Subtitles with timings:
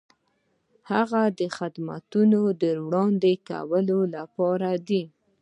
[0.91, 2.21] هغه د خدماتو
[2.61, 5.03] د وړاندې کولو لپاره دی.